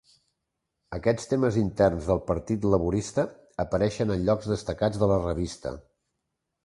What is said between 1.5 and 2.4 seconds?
interns del